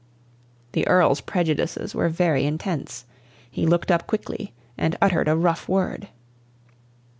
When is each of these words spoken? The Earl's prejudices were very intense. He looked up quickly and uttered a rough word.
The 0.71 0.87
Earl's 0.87 1.21
prejudices 1.21 1.93
were 1.93 2.09
very 2.09 2.43
intense. 2.43 3.05
He 3.51 3.67
looked 3.67 3.91
up 3.91 4.07
quickly 4.07 4.51
and 4.75 4.97
uttered 4.99 5.27
a 5.27 5.37
rough 5.37 5.69
word. 5.69 6.07